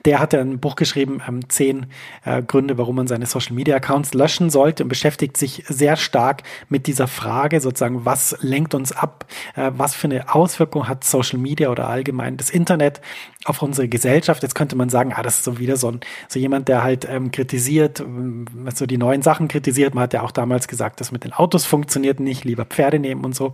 Der 0.04 0.18
hat 0.18 0.34
ein 0.34 0.58
Buch 0.58 0.74
geschrieben, 0.74 1.22
ähm, 1.28 1.48
zehn 1.48 1.86
äh, 2.24 2.42
Gründe, 2.42 2.76
warum 2.76 2.96
man 2.96 3.06
seine 3.06 3.26
Social 3.26 3.54
Media 3.54 3.76
Accounts 3.76 4.14
löschen 4.14 4.50
sollte 4.50 4.82
und 4.82 4.88
beschäftigt 4.88 5.36
sich 5.36 5.62
sehr 5.68 5.96
stark 5.96 6.42
mit 6.68 6.88
dieser 6.88 7.06
Frage, 7.06 7.60
sozusagen, 7.60 8.04
was 8.04 8.36
lenkt 8.40 8.74
uns 8.74 8.90
ab, 8.90 9.26
äh, 9.54 9.70
was 9.76 9.94
für 9.94 10.08
eine 10.08 10.34
Auswirkung 10.34 10.88
hat 10.88 11.04
Social 11.04 11.38
Media 11.38 11.70
oder 11.70 11.88
allgemein 11.88 12.36
das 12.36 12.50
Internet 12.50 13.00
auf 13.44 13.62
unsere 13.62 13.86
Gesellschaft. 13.86 14.42
Jetzt 14.42 14.56
könnte 14.56 14.74
man 14.74 14.88
sagen, 14.88 15.12
ah, 15.14 15.22
das 15.22 15.36
ist 15.36 15.44
so 15.44 15.60
wieder 15.60 15.76
so, 15.76 15.92
ein, 15.92 16.00
so 16.26 16.40
jemand, 16.40 16.66
der 16.66 16.82
halt 16.82 17.06
ähm, 17.08 17.30
kritisiert, 17.30 18.00
ähm, 18.00 18.46
so 18.74 18.84
die 18.84 18.98
neuen 18.98 19.22
Sachen 19.22 19.46
kritisiert, 19.46 19.67
kritisiert. 19.68 19.94
Man 19.94 20.04
hat 20.04 20.14
ja 20.14 20.22
auch 20.22 20.30
damals 20.30 20.66
gesagt, 20.66 21.00
das 21.00 21.12
mit 21.12 21.24
den 21.24 21.32
Autos 21.32 21.66
funktioniert 21.66 22.20
nicht, 22.20 22.44
lieber 22.44 22.64
Pferde 22.64 22.98
nehmen 22.98 23.24
und 23.24 23.34
so. 23.34 23.52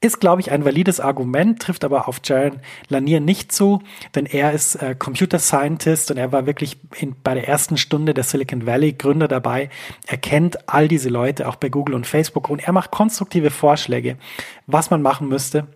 Ist, 0.00 0.20
glaube 0.20 0.40
ich, 0.42 0.50
ein 0.50 0.64
valides 0.64 1.00
Argument, 1.00 1.60
trifft 1.60 1.82
aber 1.82 2.08
auf 2.08 2.20
Jaron 2.22 2.60
Lanier 2.88 3.20
nicht 3.20 3.52
zu, 3.52 3.80
denn 4.14 4.26
er 4.26 4.52
ist 4.52 4.76
äh, 4.76 4.94
Computer 4.94 5.38
Scientist 5.38 6.10
und 6.10 6.18
er 6.18 6.30
war 6.30 6.46
wirklich 6.46 6.78
in, 7.00 7.16
bei 7.22 7.34
der 7.34 7.48
ersten 7.48 7.78
Stunde 7.78 8.12
der 8.12 8.22
Silicon 8.22 8.66
Valley 8.66 8.92
Gründer 8.92 9.28
dabei. 9.28 9.70
Er 10.06 10.18
kennt 10.18 10.68
all 10.68 10.88
diese 10.88 11.08
Leute, 11.08 11.48
auch 11.48 11.56
bei 11.56 11.70
Google 11.70 11.94
und 11.94 12.06
Facebook 12.06 12.50
und 12.50 12.62
er 12.62 12.72
macht 12.72 12.90
konstruktive 12.90 13.50
Vorschläge, 13.50 14.18
was 14.66 14.90
man 14.90 15.00
machen 15.00 15.28
müsste, 15.28 15.68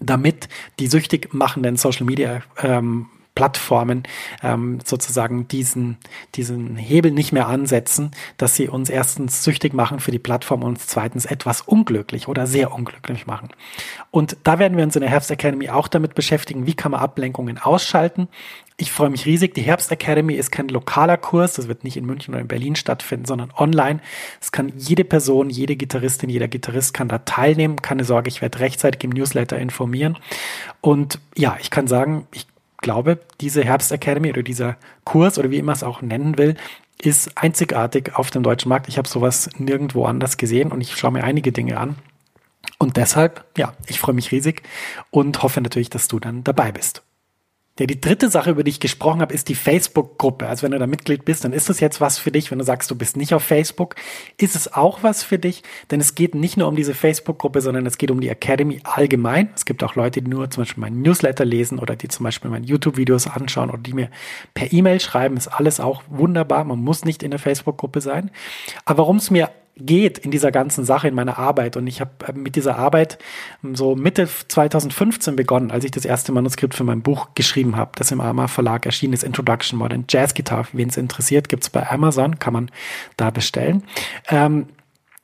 damit 0.00 0.48
die 0.80 0.88
süchtig 0.88 1.32
machenden 1.32 1.76
Social 1.76 2.04
Media 2.04 2.42
ähm, 2.58 3.06
Plattformen 3.42 4.04
ähm, 4.44 4.78
sozusagen 4.84 5.48
diesen, 5.48 5.96
diesen 6.36 6.76
Hebel 6.76 7.10
nicht 7.10 7.32
mehr 7.32 7.48
ansetzen, 7.48 8.12
dass 8.36 8.54
sie 8.54 8.68
uns 8.68 8.88
erstens 8.88 9.42
süchtig 9.42 9.74
machen 9.74 9.98
für 9.98 10.12
die 10.12 10.20
Plattform 10.20 10.62
und 10.62 10.78
zweitens 10.78 11.24
etwas 11.24 11.60
unglücklich 11.60 12.28
oder 12.28 12.46
sehr 12.46 12.72
unglücklich 12.72 13.26
machen. 13.26 13.48
Und 14.12 14.36
da 14.44 14.60
werden 14.60 14.76
wir 14.76 14.84
uns 14.84 14.94
in 14.94 15.00
der 15.00 15.10
Herbst 15.10 15.32
Academy 15.32 15.70
auch 15.70 15.88
damit 15.88 16.14
beschäftigen, 16.14 16.66
wie 16.66 16.74
kann 16.74 16.92
man 16.92 17.00
Ablenkungen 17.00 17.58
ausschalten. 17.58 18.28
Ich 18.76 18.92
freue 18.92 19.10
mich 19.10 19.26
riesig. 19.26 19.54
Die 19.54 19.62
Herbst 19.62 19.90
Academy 19.90 20.34
ist 20.34 20.52
kein 20.52 20.68
lokaler 20.68 21.16
Kurs. 21.16 21.54
Das 21.54 21.66
wird 21.66 21.82
nicht 21.82 21.96
in 21.96 22.06
München 22.06 22.34
oder 22.34 22.40
in 22.40 22.48
Berlin 22.48 22.76
stattfinden, 22.76 23.26
sondern 23.26 23.50
online. 23.56 24.00
Es 24.40 24.52
kann 24.52 24.72
jede 24.76 25.04
Person, 25.04 25.50
jede 25.50 25.74
Gitarristin, 25.74 26.30
jeder 26.30 26.46
Gitarrist 26.46 26.94
kann 26.94 27.08
da 27.08 27.18
teilnehmen. 27.18 27.82
Keine 27.82 28.04
Sorge, 28.04 28.28
ich 28.28 28.40
werde 28.40 28.60
rechtzeitig 28.60 29.02
im 29.02 29.10
Newsletter 29.10 29.58
informieren. 29.58 30.16
Und 30.80 31.18
ja, 31.36 31.56
ich 31.60 31.70
kann 31.70 31.88
sagen, 31.88 32.26
ich 32.32 32.46
glaube, 32.82 33.18
diese 33.40 33.64
Herbst 33.64 33.90
Academy 33.90 34.30
oder 34.30 34.42
dieser 34.42 34.76
Kurs 35.04 35.38
oder 35.38 35.50
wie 35.50 35.58
immer 35.58 35.72
es 35.72 35.82
auch 35.82 36.02
nennen 36.02 36.36
will, 36.36 36.56
ist 37.00 37.36
einzigartig 37.36 38.14
auf 38.14 38.30
dem 38.30 38.42
deutschen 38.42 38.68
Markt. 38.68 38.88
Ich 38.88 38.98
habe 38.98 39.08
sowas 39.08 39.48
nirgendwo 39.58 40.04
anders 40.04 40.36
gesehen 40.36 40.70
und 40.70 40.80
ich 40.80 40.94
schaue 40.96 41.12
mir 41.12 41.24
einige 41.24 41.52
Dinge 41.52 41.78
an. 41.78 41.96
Und 42.78 42.96
deshalb, 42.96 43.44
ja, 43.56 43.74
ich 43.86 43.98
freue 43.98 44.14
mich 44.14 44.30
riesig 44.30 44.62
und 45.10 45.42
hoffe 45.42 45.60
natürlich, 45.60 45.90
dass 45.90 46.08
du 46.08 46.20
dann 46.20 46.44
dabei 46.44 46.72
bist. 46.72 47.02
Ja, 47.78 47.86
die 47.86 47.98
dritte 47.98 48.28
Sache, 48.28 48.50
über 48.50 48.64
die 48.64 48.70
ich 48.70 48.80
gesprochen 48.80 49.22
habe, 49.22 49.32
ist 49.32 49.48
die 49.48 49.54
Facebook-Gruppe. 49.54 50.46
Also 50.46 50.62
wenn 50.62 50.72
du 50.72 50.78
da 50.78 50.86
Mitglied 50.86 51.24
bist, 51.24 51.42
dann 51.42 51.54
ist 51.54 51.70
das 51.70 51.80
jetzt 51.80 52.02
was 52.02 52.18
für 52.18 52.30
dich. 52.30 52.50
Wenn 52.50 52.58
du 52.58 52.64
sagst, 52.64 52.90
du 52.90 52.94
bist 52.94 53.16
nicht 53.16 53.32
auf 53.32 53.42
Facebook, 53.42 53.94
ist 54.36 54.54
es 54.54 54.74
auch 54.74 55.02
was 55.02 55.22
für 55.22 55.38
dich. 55.38 55.62
Denn 55.90 55.98
es 55.98 56.14
geht 56.14 56.34
nicht 56.34 56.58
nur 56.58 56.68
um 56.68 56.76
diese 56.76 56.92
Facebook-Gruppe, 56.92 57.62
sondern 57.62 57.86
es 57.86 57.96
geht 57.96 58.10
um 58.10 58.20
die 58.20 58.28
Academy 58.28 58.80
allgemein. 58.84 59.48
Es 59.54 59.64
gibt 59.64 59.82
auch 59.84 59.94
Leute, 59.94 60.20
die 60.20 60.28
nur 60.28 60.50
zum 60.50 60.62
Beispiel 60.64 60.82
meinen 60.82 61.00
Newsletter 61.00 61.46
lesen 61.46 61.78
oder 61.78 61.96
die 61.96 62.08
zum 62.08 62.24
Beispiel 62.24 62.50
meine 62.50 62.66
YouTube-Videos 62.66 63.26
anschauen 63.26 63.70
oder 63.70 63.82
die 63.82 63.94
mir 63.94 64.10
per 64.52 64.70
E-Mail 64.70 65.00
schreiben. 65.00 65.38
Ist 65.38 65.48
alles 65.48 65.80
auch 65.80 66.02
wunderbar. 66.10 66.64
Man 66.64 66.78
muss 66.78 67.06
nicht 67.06 67.22
in 67.22 67.30
der 67.30 67.40
Facebook-Gruppe 67.40 68.02
sein. 68.02 68.30
Aber 68.84 68.98
warum 68.98 69.16
es 69.16 69.30
mir 69.30 69.48
geht 69.76 70.18
in 70.18 70.30
dieser 70.30 70.52
ganzen 70.52 70.84
Sache, 70.84 71.08
in 71.08 71.14
meiner 71.14 71.38
Arbeit. 71.38 71.76
Und 71.76 71.86
ich 71.86 72.00
habe 72.00 72.10
äh, 72.26 72.32
mit 72.32 72.56
dieser 72.56 72.76
Arbeit 72.76 73.18
ähm, 73.64 73.74
so 73.74 73.96
Mitte 73.96 74.28
2015 74.28 75.36
begonnen, 75.36 75.70
als 75.70 75.84
ich 75.84 75.90
das 75.90 76.04
erste 76.04 76.32
Manuskript 76.32 76.74
für 76.74 76.84
mein 76.84 77.02
Buch 77.02 77.28
geschrieben 77.34 77.76
habe, 77.76 77.92
das 77.94 78.10
im 78.10 78.20
AMA 78.20 78.48
Verlag 78.48 78.86
erschienen 78.86 79.14
ist, 79.14 79.24
Introduction 79.24 79.78
Modern 79.78 80.04
Jazz 80.08 80.34
Guitar. 80.34 80.66
Wen 80.72 80.88
es 80.88 80.96
interessiert, 80.96 81.48
gibt's 81.48 81.70
bei 81.70 81.88
Amazon, 81.88 82.38
kann 82.38 82.52
man 82.52 82.70
da 83.16 83.30
bestellen. 83.30 83.84
Ähm, 84.28 84.66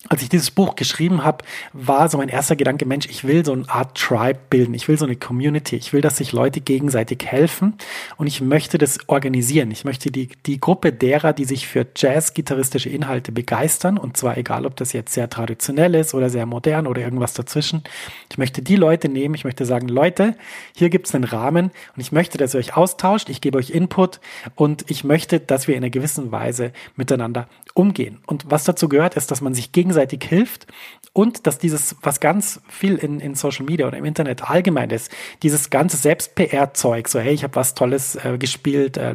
als 0.06 0.22
ich 0.22 0.28
dieses 0.28 0.52
Buch 0.52 0.76
geschrieben 0.76 1.24
habe, 1.24 1.44
war 1.72 2.08
so 2.08 2.18
mein 2.18 2.28
erster 2.28 2.54
Gedanke, 2.54 2.86
Mensch, 2.86 3.06
ich 3.06 3.24
will 3.24 3.44
so 3.44 3.52
eine 3.52 3.68
Art 3.68 3.98
Tribe 3.98 4.38
bilden, 4.48 4.72
ich 4.74 4.86
will 4.86 4.96
so 4.96 5.04
eine 5.04 5.16
Community, 5.16 5.74
ich 5.74 5.92
will, 5.92 6.00
dass 6.00 6.18
sich 6.18 6.30
Leute 6.30 6.60
gegenseitig 6.60 7.26
helfen 7.26 7.74
und 8.16 8.28
ich 8.28 8.40
möchte 8.40 8.78
das 8.78 8.98
organisieren. 9.08 9.72
Ich 9.72 9.84
möchte 9.84 10.12
die, 10.12 10.28
die 10.46 10.60
Gruppe 10.60 10.92
derer, 10.92 11.32
die 11.32 11.44
sich 11.44 11.66
für 11.66 11.84
Jazz-gitarristische 11.96 12.88
Inhalte 12.88 13.32
begeistern 13.32 13.98
und 13.98 14.16
zwar 14.16 14.38
egal, 14.38 14.66
ob 14.66 14.76
das 14.76 14.92
jetzt 14.92 15.14
sehr 15.14 15.28
traditionell 15.28 15.96
ist 15.96 16.14
oder 16.14 16.30
sehr 16.30 16.46
modern 16.46 16.86
oder 16.86 17.02
irgendwas 17.02 17.34
dazwischen. 17.34 17.82
Ich 18.30 18.38
möchte 18.38 18.62
die 18.62 18.76
Leute 18.76 19.08
nehmen, 19.08 19.34
ich 19.34 19.44
möchte 19.44 19.66
sagen, 19.66 19.88
Leute, 19.88 20.36
hier 20.76 20.90
gibt 20.90 21.08
es 21.08 21.14
einen 21.16 21.24
Rahmen 21.24 21.72
und 21.96 22.00
ich 22.00 22.12
möchte, 22.12 22.38
dass 22.38 22.54
ihr 22.54 22.60
euch 22.60 22.76
austauscht, 22.76 23.28
ich 23.30 23.40
gebe 23.40 23.58
euch 23.58 23.70
Input 23.70 24.20
und 24.54 24.88
ich 24.88 25.02
möchte, 25.02 25.40
dass 25.40 25.66
wir 25.66 25.74
in 25.74 25.82
einer 25.82 25.90
gewissen 25.90 26.30
Weise 26.30 26.72
miteinander 26.94 27.48
umgehen. 27.74 28.18
Und 28.26 28.44
was 28.48 28.64
dazu 28.64 28.88
gehört, 28.88 29.16
ist, 29.16 29.30
dass 29.30 29.40
man 29.40 29.54
sich 29.54 29.72
gegenseitig 29.72 29.97
gegenseitig 29.98 30.28
hilft 30.28 30.66
und 31.12 31.46
dass 31.48 31.58
dieses, 31.58 31.96
was 32.02 32.20
ganz 32.20 32.60
viel 32.68 32.94
in, 32.94 33.18
in 33.18 33.34
Social 33.34 33.64
Media 33.64 33.88
oder 33.88 33.98
im 33.98 34.04
Internet 34.04 34.48
allgemein 34.48 34.90
ist, 34.90 35.10
dieses 35.42 35.70
ganze 35.70 35.96
Selbst-PR-Zeug, 35.96 37.08
so 37.08 37.18
hey, 37.18 37.34
ich 37.34 37.42
habe 37.42 37.56
was 37.56 37.74
Tolles 37.74 38.14
äh, 38.16 38.38
gespielt, 38.38 38.96
äh, 38.98 39.14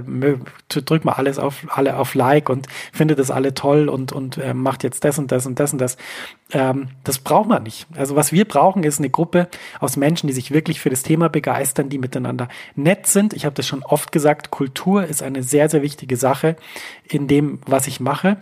drück 0.68 1.06
mal 1.06 1.14
alles 1.14 1.40
auf 1.40 1.66
alle 1.70 1.98
auf 1.98 2.14
Like 2.16 2.50
und 2.50 2.68
findet 2.92 3.20
das 3.20 3.32
alle 3.32 3.54
toll 3.54 3.88
und 3.88 4.12
und 4.12 4.38
äh, 4.38 4.54
macht 4.54 4.84
jetzt 4.84 5.06
das 5.06 5.18
und 5.18 5.32
das 5.32 5.46
und 5.46 5.60
das 5.60 5.72
und 5.72 5.80
das. 5.80 5.98
Ähm, 6.52 6.90
das 7.06 7.20
braucht 7.20 7.48
man 7.48 7.64
nicht. 7.64 7.88
Also 7.96 8.18
was 8.18 8.34
wir 8.34 8.46
brauchen, 8.46 8.84
ist 8.84 9.00
eine 9.00 9.10
Gruppe 9.10 9.48
aus 9.80 9.96
Menschen, 9.96 10.28
die 10.28 10.34
sich 10.34 10.52
wirklich 10.52 10.82
für 10.82 10.90
das 10.90 11.04
Thema 11.04 11.30
begeistern, 11.30 11.88
die 11.88 12.00
miteinander 12.00 12.50
nett 12.76 13.08
sind. 13.08 13.34
Ich 13.34 13.46
habe 13.46 13.56
das 13.56 13.68
schon 13.68 13.84
oft 13.84 14.12
gesagt, 14.12 14.52
Kultur 14.52 15.06
ist 15.06 15.24
eine 15.24 15.42
sehr 15.42 15.70
sehr 15.70 15.84
wichtige 15.84 16.18
Sache 16.18 16.58
in 17.08 17.28
dem, 17.28 17.60
was 17.66 17.88
ich 17.88 18.02
mache. 18.02 18.38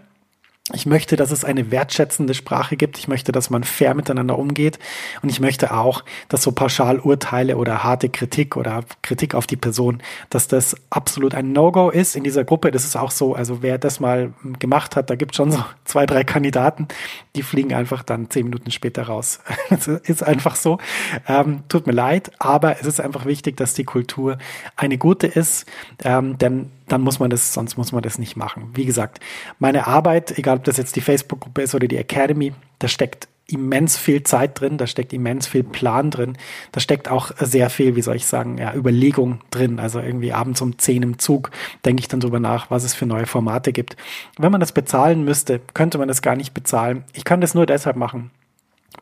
Ich 0.73 0.85
möchte, 0.85 1.15
dass 1.15 1.31
es 1.31 1.43
eine 1.43 1.71
wertschätzende 1.71 2.33
Sprache 2.33 2.77
gibt. 2.77 2.97
Ich 2.97 3.07
möchte, 3.07 3.31
dass 3.31 3.49
man 3.49 3.63
fair 3.63 3.93
miteinander 3.93 4.37
umgeht. 4.37 4.79
Und 5.21 5.29
ich 5.29 5.39
möchte 5.39 5.73
auch, 5.73 6.03
dass 6.29 6.43
so 6.43 6.51
Pauschalurteile 6.51 7.57
oder 7.57 7.83
harte 7.83 8.09
Kritik 8.09 8.55
oder 8.55 8.83
Kritik 9.01 9.35
auf 9.35 9.47
die 9.47 9.57
Person, 9.57 10.01
dass 10.29 10.47
das 10.47 10.75
absolut 10.89 11.35
ein 11.35 11.51
No-Go 11.51 11.89
ist 11.89 12.15
in 12.15 12.23
dieser 12.23 12.43
Gruppe. 12.43 12.71
Das 12.71 12.85
ist 12.85 12.95
auch 12.95 13.11
so, 13.11 13.35
also 13.35 13.61
wer 13.61 13.77
das 13.77 13.99
mal 13.99 14.33
gemacht 14.59 14.95
hat, 14.95 15.09
da 15.09 15.15
gibt 15.15 15.31
es 15.31 15.37
schon 15.37 15.51
so 15.51 15.63
zwei, 15.85 16.05
drei 16.05 16.23
Kandidaten, 16.23 16.87
die 17.35 17.43
fliegen 17.43 17.73
einfach 17.73 18.03
dann 18.03 18.29
zehn 18.29 18.45
Minuten 18.45 18.71
später 18.71 19.03
raus. 19.03 19.39
Das 19.69 19.87
ist 19.87 20.21
einfach 20.21 20.55
so. 20.57 20.79
Ähm, 21.27 21.63
tut 21.69 21.87
mir 21.87 21.93
leid, 21.93 22.31
aber 22.39 22.79
es 22.79 22.85
ist 22.85 22.99
einfach 22.99 23.25
wichtig, 23.25 23.57
dass 23.57 23.73
die 23.73 23.85
Kultur 23.85 24.37
eine 24.75 24.97
gute 24.97 25.27
ist, 25.27 25.65
ähm, 26.03 26.37
denn 26.37 26.69
dann 26.91 27.01
muss 27.01 27.19
man 27.19 27.29
das, 27.29 27.53
sonst 27.53 27.77
muss 27.77 27.91
man 27.91 28.01
das 28.01 28.19
nicht 28.19 28.35
machen. 28.35 28.71
Wie 28.73 28.85
gesagt, 28.85 29.19
meine 29.59 29.87
Arbeit, 29.87 30.37
egal 30.37 30.57
ob 30.57 30.63
das 30.65 30.77
jetzt 30.77 30.95
die 30.95 31.01
Facebook-Gruppe 31.01 31.61
ist 31.61 31.75
oder 31.75 31.87
die 31.87 31.97
Academy, 31.97 32.53
da 32.79 32.87
steckt 32.87 33.27
immens 33.47 33.97
viel 33.97 34.23
Zeit 34.23 34.59
drin, 34.59 34.77
da 34.77 34.87
steckt 34.87 35.13
immens 35.13 35.47
viel 35.47 35.63
Plan 35.63 36.09
drin, 36.09 36.37
da 36.71 36.79
steckt 36.79 37.09
auch 37.09 37.31
sehr 37.39 37.69
viel, 37.69 37.95
wie 37.95 38.01
soll 38.01 38.15
ich 38.15 38.25
sagen, 38.25 38.57
ja, 38.57 38.73
Überlegung 38.73 39.41
drin. 39.51 39.79
Also 39.79 39.99
irgendwie 39.99 40.33
abends 40.33 40.61
um 40.61 40.77
10 40.77 41.03
im 41.03 41.19
Zug 41.19 41.51
denke 41.85 42.01
ich 42.01 42.07
dann 42.07 42.19
drüber 42.19 42.39
nach, 42.39 42.71
was 42.71 42.83
es 42.83 42.93
für 42.93 43.05
neue 43.05 43.25
Formate 43.25 43.73
gibt. 43.73 43.97
Wenn 44.37 44.51
man 44.51 44.61
das 44.61 44.71
bezahlen 44.71 45.23
müsste, 45.23 45.59
könnte 45.73 45.97
man 45.97 46.07
das 46.07 46.21
gar 46.21 46.35
nicht 46.35 46.53
bezahlen. 46.53 47.03
Ich 47.13 47.23
kann 47.23 47.41
das 47.41 47.53
nur 47.53 47.65
deshalb 47.65 47.95
machen, 47.95 48.31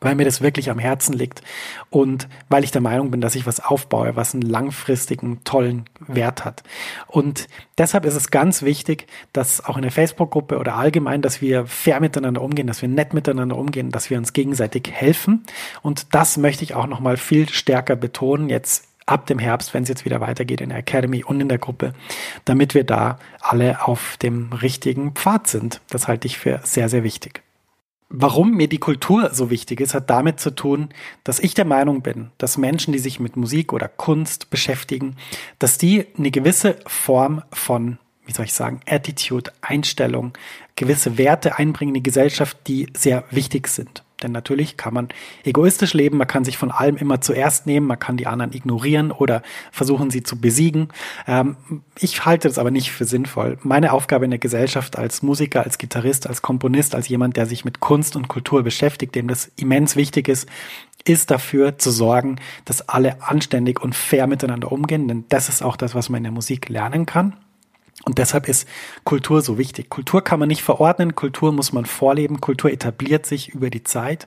weil 0.00 0.14
mir 0.14 0.24
das 0.24 0.40
wirklich 0.40 0.70
am 0.70 0.78
Herzen 0.78 1.12
liegt 1.12 1.42
und 1.90 2.28
weil 2.48 2.64
ich 2.64 2.70
der 2.70 2.80
Meinung 2.80 3.10
bin, 3.10 3.20
dass 3.20 3.34
ich 3.34 3.46
was 3.46 3.60
aufbaue, 3.60 4.16
was 4.16 4.34
einen 4.34 4.42
langfristigen, 4.42 5.44
tollen 5.44 5.84
Wert 6.00 6.44
hat. 6.44 6.62
Und 7.06 7.48
deshalb 7.78 8.04
ist 8.04 8.14
es 8.14 8.30
ganz 8.30 8.62
wichtig, 8.62 9.06
dass 9.32 9.64
auch 9.64 9.76
in 9.76 9.82
der 9.82 9.92
Facebook-Gruppe 9.92 10.58
oder 10.58 10.76
allgemein, 10.76 11.22
dass 11.22 11.40
wir 11.40 11.66
fair 11.66 12.00
miteinander 12.00 12.42
umgehen, 12.42 12.66
dass 12.66 12.82
wir 12.82 12.88
nett 12.88 13.14
miteinander 13.14 13.56
umgehen, 13.56 13.90
dass 13.90 14.10
wir 14.10 14.18
uns 14.18 14.32
gegenseitig 14.32 14.90
helfen. 14.90 15.44
Und 15.82 16.14
das 16.14 16.36
möchte 16.36 16.64
ich 16.64 16.74
auch 16.74 16.86
nochmal 16.86 17.16
viel 17.16 17.48
stärker 17.48 17.96
betonen 17.96 18.48
jetzt 18.48 18.86
ab 19.06 19.26
dem 19.26 19.38
Herbst, 19.38 19.74
wenn 19.74 19.82
es 19.82 19.88
jetzt 19.88 20.04
wieder 20.04 20.20
weitergeht 20.20 20.60
in 20.60 20.68
der 20.68 20.78
Academy 20.78 21.24
und 21.24 21.40
in 21.40 21.48
der 21.48 21.58
Gruppe, 21.58 21.92
damit 22.44 22.74
wir 22.74 22.84
da 22.84 23.18
alle 23.40 23.86
auf 23.86 24.16
dem 24.18 24.52
richtigen 24.52 25.12
Pfad 25.12 25.48
sind. 25.48 25.80
Das 25.90 26.08
halte 26.08 26.26
ich 26.26 26.38
für 26.38 26.60
sehr, 26.62 26.88
sehr 26.88 27.02
wichtig. 27.02 27.42
Warum 28.12 28.56
mir 28.56 28.68
die 28.68 28.78
Kultur 28.78 29.30
so 29.32 29.50
wichtig 29.50 29.80
ist, 29.80 29.94
hat 29.94 30.10
damit 30.10 30.40
zu 30.40 30.50
tun, 30.50 30.88
dass 31.22 31.38
ich 31.38 31.54
der 31.54 31.64
Meinung 31.64 32.02
bin, 32.02 32.32
dass 32.38 32.58
Menschen, 32.58 32.92
die 32.92 32.98
sich 32.98 33.20
mit 33.20 33.36
Musik 33.36 33.72
oder 33.72 33.86
Kunst 33.86 34.50
beschäftigen, 34.50 35.14
dass 35.60 35.78
die 35.78 36.08
eine 36.18 36.32
gewisse 36.32 36.76
Form 36.88 37.42
von, 37.52 37.98
wie 38.26 38.32
soll 38.32 38.46
ich 38.46 38.52
sagen, 38.52 38.80
Attitude, 38.84 39.52
Einstellung, 39.60 40.32
gewisse 40.74 41.18
Werte 41.18 41.56
einbringen 41.56 41.90
in 41.90 42.02
die 42.02 42.10
Gesellschaft, 42.10 42.56
die 42.66 42.88
sehr 42.96 43.22
wichtig 43.30 43.68
sind. 43.68 44.02
Denn 44.22 44.32
natürlich 44.32 44.76
kann 44.76 44.94
man 44.94 45.08
egoistisch 45.44 45.94
leben, 45.94 46.18
man 46.18 46.26
kann 46.26 46.44
sich 46.44 46.58
von 46.58 46.70
allem 46.70 46.96
immer 46.96 47.20
zuerst 47.20 47.66
nehmen, 47.66 47.86
man 47.86 47.98
kann 47.98 48.16
die 48.16 48.26
anderen 48.26 48.52
ignorieren 48.52 49.10
oder 49.10 49.42
versuchen, 49.72 50.10
sie 50.10 50.22
zu 50.22 50.40
besiegen. 50.40 50.88
Ähm, 51.26 51.56
ich 51.98 52.24
halte 52.24 52.48
das 52.48 52.58
aber 52.58 52.70
nicht 52.70 52.92
für 52.92 53.04
sinnvoll. 53.04 53.58
Meine 53.62 53.92
Aufgabe 53.92 54.24
in 54.24 54.30
der 54.30 54.38
Gesellschaft 54.38 54.96
als 54.96 55.22
Musiker, 55.22 55.62
als 55.64 55.78
Gitarrist, 55.78 56.26
als 56.26 56.42
Komponist, 56.42 56.94
als 56.94 57.08
jemand, 57.08 57.36
der 57.36 57.46
sich 57.46 57.64
mit 57.64 57.80
Kunst 57.80 58.16
und 58.16 58.28
Kultur 58.28 58.62
beschäftigt, 58.62 59.14
dem 59.14 59.28
das 59.28 59.50
immens 59.56 59.96
wichtig 59.96 60.28
ist, 60.28 60.48
ist 61.04 61.30
dafür 61.30 61.78
zu 61.78 61.90
sorgen, 61.90 62.36
dass 62.64 62.88
alle 62.88 63.22
anständig 63.22 63.80
und 63.80 63.94
fair 63.94 64.26
miteinander 64.26 64.70
umgehen. 64.70 65.08
Denn 65.08 65.24
das 65.28 65.48
ist 65.48 65.62
auch 65.62 65.76
das, 65.76 65.94
was 65.94 66.08
man 66.08 66.18
in 66.18 66.24
der 66.24 66.32
Musik 66.32 66.68
lernen 66.68 67.06
kann. 67.06 67.36
Und 68.04 68.16
deshalb 68.16 68.48
ist 68.48 68.66
Kultur 69.04 69.42
so 69.42 69.58
wichtig. 69.58 69.90
Kultur 69.90 70.24
kann 70.24 70.40
man 70.40 70.48
nicht 70.48 70.62
verordnen, 70.62 71.14
Kultur 71.14 71.52
muss 71.52 71.72
man 71.72 71.84
vorleben, 71.84 72.40
Kultur 72.40 72.72
etabliert 72.72 73.26
sich 73.26 73.50
über 73.50 73.68
die 73.68 73.84
Zeit. 73.84 74.26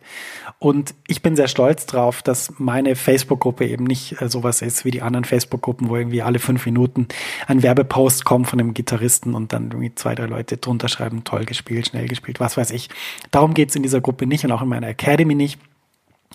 Und 0.60 0.94
ich 1.08 1.24
bin 1.24 1.36
sehr 1.36 1.48
stolz 1.48 1.88
drauf, 1.88 2.22
dass 2.22 2.54
meine 2.60 2.96
Facebook-Gruppe 2.96 3.68
eben 3.68 3.86
nicht 3.86 4.22
äh, 4.22 4.30
sowas 4.30 4.62
ist 4.62 4.86
wie 4.86 4.92
die 4.92 5.02
anderen 5.02 5.26
Facebook-Gruppen, 5.26 5.90
wo 5.90 5.96
irgendwie 5.96 6.22
alle 6.22 6.38
fünf 6.38 6.66
Minuten 6.66 7.08
ein 7.48 7.64
Werbepost 7.64 8.26
kommt 8.26 8.48
von 8.48 8.60
einem 8.60 8.76
Gitarristen 8.76 9.34
und 9.34 9.54
dann 9.54 9.72
irgendwie 9.72 9.96
zwei, 9.96 10.14
drei 10.14 10.26
Leute 10.26 10.58
drunter 10.58 10.88
schreiben, 10.88 11.24
toll 11.24 11.46
gespielt, 11.46 11.88
schnell 11.88 12.08
gespielt, 12.08 12.40
was 12.40 12.58
weiß 12.58 12.70
ich. 12.72 12.90
Darum 13.32 13.56
geht's 13.56 13.76
in 13.76 13.84
dieser 13.84 14.02
Gruppe 14.02 14.28
nicht 14.28 14.46
und 14.46 14.52
auch 14.52 14.62
in 14.62 14.70
meiner 14.70 14.88
Academy 14.88 15.34
nicht. 15.34 15.60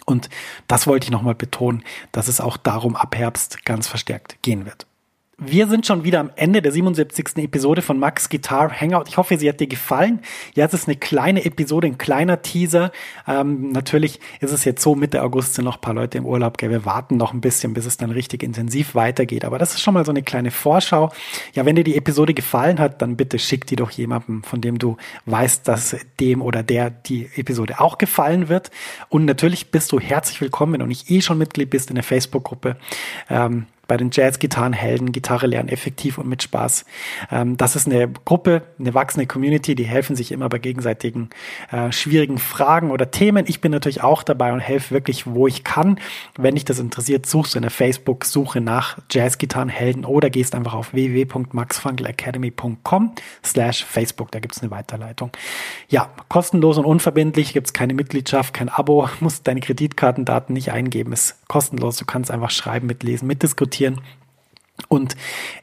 Und 0.07 0.29
das 0.67 0.87
wollte 0.87 1.05
ich 1.05 1.11
nochmal 1.11 1.35
betonen, 1.35 1.85
dass 2.13 2.29
es 2.29 2.41
auch 2.41 2.57
darum 2.57 2.97
ab 2.97 3.17
Herbst 3.17 3.65
ganz 3.65 3.87
verstärkt 3.87 4.43
gehen 4.43 4.67
wird. 4.67 4.87
Wir 5.41 5.69
sind 5.69 5.87
schon 5.87 6.03
wieder 6.03 6.19
am 6.19 6.33
Ende 6.35 6.61
der 6.61 6.73
77. 6.73 7.37
Episode 7.37 7.81
von 7.81 7.97
Max 7.97 8.29
Guitar 8.29 8.73
Hangout. 8.73 9.05
Ich 9.07 9.19
hoffe, 9.19 9.39
sie 9.39 9.49
hat 9.49 9.61
dir 9.61 9.69
gefallen. 9.69 10.19
Ja, 10.57 10.67
es 10.67 10.75
ist 10.75 10.89
eine 10.89 10.97
kleine 10.97 11.45
Episode, 11.45 11.87
ein 11.87 11.97
kleiner 11.97 12.43
Teaser. 12.43 12.91
Ähm, 13.25 13.71
natürlich 13.71 14.19
ist 14.41 14.51
es 14.51 14.65
jetzt 14.65 14.83
so, 14.83 14.97
Mitte 14.97 15.23
August 15.23 15.55
sind 15.55 15.65
noch 15.65 15.77
ein 15.77 15.81
paar 15.81 15.95
Leute 15.95 16.19
im 16.19 16.27
Urlaub. 16.27 16.59
Gell? 16.59 16.71
Wir 16.71 16.85
warten 16.85 17.17
noch 17.17 17.33
ein 17.33 17.41
bisschen, 17.41 17.73
bis 17.73 17.87
es 17.87 17.97
dann 17.97 18.11
richtig 18.11 18.43
intensiv 18.43 18.97
weitergeht. 18.97 19.45
Aber 19.45 19.61
das 19.61 19.75
ist 19.75 19.81
schon 19.81 19.95
mal 19.95 20.05
so 20.05 20.11
eine 20.11 20.25
kleine 20.25 20.51
Vorschau. 20.51 21.13
Ja, 21.55 21.65
wenn 21.65 21.77
dir 21.77 21.85
die 21.85 21.97
Episode 21.97 22.35
gefallen 22.35 22.81
hat, 22.81 23.01
dann 23.01 23.17
bitte 23.17 23.39
schick 23.39 23.65
die 23.65 23.77
doch 23.77 23.93
jemandem, 23.93 24.43
von 24.43 24.61
dem 24.61 24.81
du 24.81 24.97
weißt, 25.27 25.69
dass 25.69 25.95
dem 26.19 26.43
oder 26.43 26.65
der 26.65 26.91
die 26.91 27.31
Episode 27.37 27.79
auch 27.79 27.99
gefallen 27.99 28.49
wird. 28.49 28.73
Und 29.09 29.25
natürlich 29.25 29.71
bist 29.71 29.93
du 29.93 30.01
herzlich 30.01 30.41
willkommen, 30.41 30.73
wenn 30.73 30.81
du 30.81 30.87
nicht 30.87 31.09
eh 31.13 31.21
schon 31.21 31.39
Mitglied 31.39 31.71
bist 31.71 31.91
in 31.91 31.95
der 31.95 32.03
Facebook-Gruppe. 32.03 32.77
Ähm, 33.31 33.67
bei 33.89 33.97
den 33.97 34.11
Jazz-Gitarrenhelden, 34.13 35.11
Gitarre 35.13 35.47
lernen 35.47 35.71
effektiv 35.71 36.19
und 36.19 36.29
mit 36.29 36.43
Spaß. 36.43 36.85
Ähm, 37.33 37.57
das 37.57 37.75
ist 37.75 37.87
eine 37.87 38.09
Gruppe, 38.09 38.65
eine 38.79 38.93
wachsende 38.93 39.27
Community, 39.27 39.75
die 39.75 39.87
helfen 39.87 40.15
sich 40.15 40.31
immer 40.31 40.51
bei 40.51 40.59
gegenseitigen 40.59 41.31
äh, 41.73 41.91
schwierigen 41.91 42.37
Fragen 42.39 42.91
oder 42.91 43.11
Themen. 43.11 43.47
Ich 43.49 43.63
bin 43.63 43.73
natürlich 43.73 44.03
auch 44.03 44.23
dabei 44.23 44.53
und 44.53 44.61
helfe 44.61 44.95
wirklich, 44.95 45.27
wo 45.27 45.47
ich 45.47 45.65
kann. 45.65 45.99
Wenn 46.37 46.55
dich 46.55 46.67
das 46.67 46.79
interessiert, 46.79 47.25
suchst 47.25 47.55
du 47.55 47.59
in 47.59 47.63
der 47.63 47.71
Facebook-Suche 47.71 48.61
nach 48.61 48.99
Jazz-Gitarrenhelden 49.11 50.05
oder 50.05 50.29
gehst 50.29 50.55
einfach 50.55 50.75
auf 50.75 50.93
www.maxfunkelacademy.com 50.93 53.15
slash 53.43 53.87
Facebook. 53.87 54.31
Da 54.33 54.41
gibt 54.41 54.55
es 54.55 54.61
eine 54.63 54.71
Weiterleitung. 54.71 55.31
Ja, 55.89 56.11
kostenlos 56.29 56.77
und 56.77 56.85
unverbindlich, 56.85 57.55
gibt 57.55 57.69
es 57.69 57.73
keine 57.73 57.95
Mitgliedschaft, 57.95 58.53
kein 58.53 58.69
Abo, 58.69 59.09
musst 59.21 59.49
deine 59.49 59.61
Kreditkartendaten 59.61 60.53
nicht 60.53 60.73
eingeben, 60.73 61.15
ist 61.15 61.37
kostenlos. 61.49 61.97
Du 61.97 62.05
kannst 62.05 62.31
einfach 62.31 62.51
schreiben, 62.51 62.87
mitlesen, 62.87 63.27
mitdiskutieren 63.27 63.78
diskutieren. 63.79 64.01
Und 64.87 65.17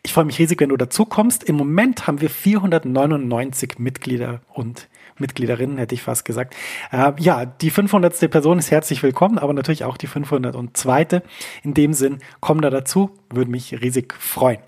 ich 0.04 0.12
freue 0.12 0.26
mich 0.26 0.40
riesig, 0.40 0.60
wenn 0.60 0.70
du 0.70 0.78
dazu 0.78 1.06
kommst. 1.06 1.46
Im 1.46 1.56
Moment 1.56 2.06
haben 2.06 2.20
wir 2.20 2.30
499 2.30 3.80
Mitglieder 3.80 4.42
und 4.54 4.90
Mitgliederinnen, 5.18 5.78
hätte 5.78 5.96
ich 5.96 6.02
fast 6.02 6.26
gesagt. 6.26 6.54
Äh, 6.92 7.14
ja, 7.20 7.46
die 7.46 7.70
500. 7.70 8.30
Person 8.30 8.60
ist 8.60 8.72
herzlich 8.72 9.02
willkommen, 9.02 9.40
aber 9.40 9.54
natürlich 9.54 9.86
auch 9.86 9.96
die 9.96 10.08
502. 10.08 11.22
In 11.64 11.74
dem 11.74 11.94
Sinn, 11.94 12.20
komm 12.42 12.60
da 12.60 12.70
dazu, 12.70 13.12
würde 13.30 13.50
mich 13.50 13.82
riesig 13.82 14.14
freuen. 14.20 14.60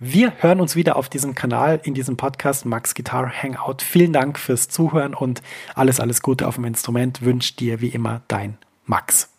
Wir 0.00 0.32
hören 0.38 0.60
uns 0.60 0.74
wieder 0.74 0.96
auf 0.96 1.08
diesem 1.08 1.36
Kanal, 1.36 1.80
in 1.84 1.94
diesem 1.94 2.16
Podcast 2.16 2.66
Max 2.66 2.96
Guitar 2.96 3.30
Hangout. 3.30 3.76
Vielen 3.84 4.12
Dank 4.12 4.40
fürs 4.40 4.68
Zuhören 4.68 5.14
und 5.14 5.42
alles, 5.76 6.00
alles 6.00 6.22
Gute 6.22 6.48
auf 6.48 6.56
dem 6.56 6.64
Instrument 6.64 7.22
wünscht 7.22 7.60
dir 7.60 7.80
wie 7.80 7.90
immer 7.90 8.22
dein 8.26 8.58
Max. 8.84 9.30